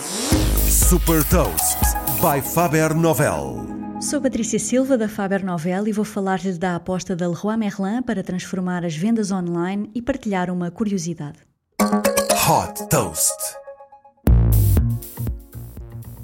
Super 0.00 1.22
Toast 1.28 1.78
by 2.20 2.40
Faber 2.40 2.94
Novel. 2.94 4.00
Sou 4.00 4.20
Patrícia 4.20 4.58
Silva 4.58 4.96
da 4.96 5.06
Faber 5.08 5.44
Novel 5.44 5.86
e 5.86 5.92
vou 5.92 6.04
falar-lhe 6.04 6.52
da 6.54 6.76
aposta 6.76 7.14
da 7.14 7.28
Leroy 7.28 7.56
Merlin 7.56 8.02
para 8.02 8.22
transformar 8.22 8.84
as 8.84 8.96
vendas 8.96 9.30
online 9.30 9.90
e 9.94 10.00
partilhar 10.00 10.50
uma 10.50 10.70
curiosidade. 10.70 11.40
Hot 11.80 12.88
Toast. 12.88 13.36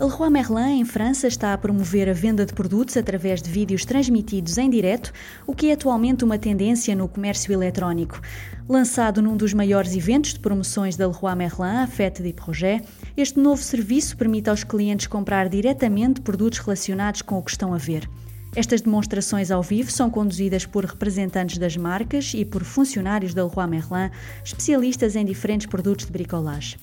A 0.00 0.04
Leroy 0.04 0.30
Merlin, 0.30 0.78
em 0.78 0.84
França, 0.84 1.26
está 1.26 1.52
a 1.52 1.58
promover 1.58 2.08
a 2.08 2.12
venda 2.12 2.46
de 2.46 2.52
produtos 2.52 2.96
através 2.96 3.42
de 3.42 3.50
vídeos 3.50 3.84
transmitidos 3.84 4.56
em 4.56 4.70
direto, 4.70 5.12
o 5.44 5.52
que 5.52 5.70
é 5.70 5.72
atualmente 5.72 6.22
uma 6.22 6.38
tendência 6.38 6.94
no 6.94 7.08
comércio 7.08 7.52
eletrónico. 7.52 8.20
Lançado 8.68 9.20
num 9.20 9.36
dos 9.36 9.52
maiores 9.52 9.96
eventos 9.96 10.34
de 10.34 10.38
promoções 10.38 10.94
da 10.94 11.08
Leroy 11.08 11.34
Merlin, 11.34 11.82
a 11.82 11.86
Fête 11.88 12.22
des 12.22 12.32
Projets, 12.32 12.86
este 13.16 13.40
novo 13.40 13.61
serviço 13.61 14.16
permite 14.16 14.48
aos 14.48 14.62
clientes 14.62 15.08
comprar 15.08 15.48
diretamente 15.48 16.20
produtos 16.20 16.61
relacionados 16.61 17.20
com 17.20 17.36
o 17.36 17.42
que 17.42 17.50
estão 17.50 17.75
a 17.75 17.78
ver. 17.78 18.08
Estas 18.54 18.80
demonstrações 18.80 19.50
ao 19.50 19.64
vivo 19.64 19.90
são 19.90 20.08
conduzidas 20.08 20.64
por 20.64 20.84
representantes 20.84 21.58
das 21.58 21.76
marcas 21.76 22.34
e 22.34 22.44
por 22.44 22.62
funcionários 22.62 23.34
da 23.34 23.44
Leroy 23.44 23.67
Merlin, 23.67 24.11
especialistas 24.44 25.17
em 25.17 25.25
diferentes 25.25 25.67
produtos 25.67 26.06
de 26.06 26.12
bricolage. 26.12 26.76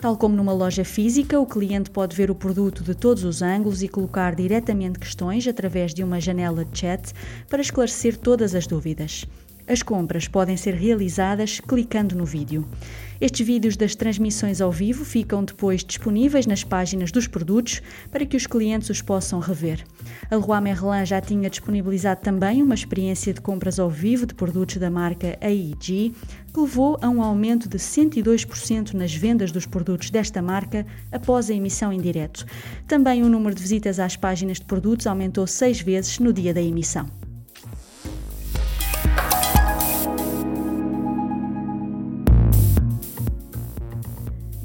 Tal 0.00 0.16
como 0.16 0.36
numa 0.36 0.52
loja 0.52 0.84
física, 0.84 1.40
o 1.40 1.46
cliente 1.46 1.90
pode 1.90 2.14
ver 2.14 2.30
o 2.30 2.34
produto 2.34 2.84
de 2.84 2.94
todos 2.94 3.24
os 3.24 3.42
ângulos 3.42 3.82
e 3.82 3.88
colocar 3.88 4.32
diretamente 4.32 4.96
questões 4.96 5.44
através 5.48 5.92
de 5.92 6.04
uma 6.04 6.20
janela 6.20 6.64
de 6.64 6.78
chat 6.78 7.12
para 7.48 7.60
esclarecer 7.60 8.16
todas 8.16 8.54
as 8.54 8.64
dúvidas. 8.64 9.26
As 9.68 9.82
compras 9.82 10.26
podem 10.26 10.56
ser 10.56 10.72
realizadas 10.72 11.60
clicando 11.60 12.16
no 12.16 12.24
vídeo. 12.24 12.66
Estes 13.20 13.46
vídeos 13.46 13.76
das 13.76 13.94
transmissões 13.94 14.62
ao 14.62 14.72
vivo 14.72 15.04
ficam 15.04 15.44
depois 15.44 15.84
disponíveis 15.84 16.46
nas 16.46 16.64
páginas 16.64 17.12
dos 17.12 17.26
produtos 17.26 17.82
para 18.10 18.24
que 18.24 18.36
os 18.36 18.46
clientes 18.46 18.88
os 18.88 19.02
possam 19.02 19.40
rever. 19.40 19.84
A 20.30 20.36
Leroy 20.36 20.60
Merlin 20.62 21.04
já 21.04 21.20
tinha 21.20 21.50
disponibilizado 21.50 22.22
também 22.22 22.62
uma 22.62 22.74
experiência 22.74 23.34
de 23.34 23.42
compras 23.42 23.78
ao 23.78 23.90
vivo 23.90 24.24
de 24.24 24.34
produtos 24.34 24.78
da 24.78 24.88
marca 24.88 25.36
AEG, 25.42 26.14
que 26.54 26.60
levou 26.60 26.96
a 27.02 27.08
um 27.10 27.22
aumento 27.22 27.68
de 27.68 27.76
102% 27.76 28.94
nas 28.94 29.14
vendas 29.14 29.52
dos 29.52 29.66
produtos 29.66 30.08
desta 30.08 30.40
marca 30.40 30.86
após 31.12 31.50
a 31.50 31.54
emissão 31.54 31.92
em 31.92 32.00
direto. 32.00 32.46
Também 32.86 33.22
o 33.22 33.28
número 33.28 33.54
de 33.54 33.60
visitas 33.60 33.98
às 33.98 34.16
páginas 34.16 34.58
de 34.58 34.64
produtos 34.64 35.06
aumentou 35.06 35.46
seis 35.46 35.78
vezes 35.78 36.18
no 36.18 36.32
dia 36.32 36.54
da 36.54 36.62
emissão. 36.62 37.27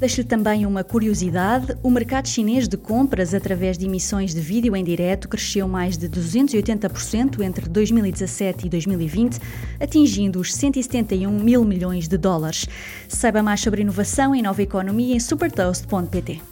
Deixo-lhe 0.04 0.28
também 0.28 0.66
uma 0.66 0.84
curiosidade: 0.84 1.74
o 1.82 1.90
mercado 1.90 2.28
chinês 2.28 2.68
de 2.68 2.76
compras 2.76 3.32
através 3.32 3.78
de 3.78 3.86
emissões 3.86 4.34
de 4.34 4.40
vídeo 4.42 4.76
em 4.76 4.84
direto 4.84 5.26
cresceu 5.26 5.66
mais 5.66 5.96
de 5.96 6.10
280% 6.10 7.40
entre 7.40 7.66
2017 7.70 8.66
e 8.66 8.68
2020, 8.68 9.38
atingindo 9.80 10.38
os 10.38 10.52
171 10.52 11.30
mil 11.42 11.64
milhões 11.64 12.06
de 12.06 12.18
dólares. 12.18 12.66
Saiba 13.08 13.42
mais 13.42 13.62
sobre 13.62 13.80
inovação 13.80 14.34
e 14.34 14.42
nova 14.42 14.60
economia 14.60 15.16
em 15.16 15.18
supertoast.pt. 15.20 16.42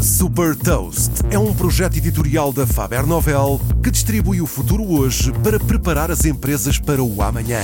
Super 0.00 0.56
Toast 0.56 1.12
é 1.30 1.38
um 1.38 1.52
projeto 1.52 1.98
editorial 1.98 2.50
da 2.50 2.66
Faber 2.66 3.06
Novel 3.06 3.60
que 3.82 3.90
distribui 3.90 4.40
o 4.40 4.46
futuro 4.46 4.90
hoje 4.90 5.30
para 5.42 5.60
preparar 5.60 6.10
as 6.10 6.24
empresas 6.24 6.78
para 6.78 7.02
o 7.02 7.20
amanhã. 7.20 7.60